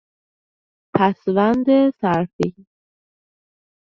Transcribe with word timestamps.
پسوند 0.93 1.89
صرفی 1.91 2.55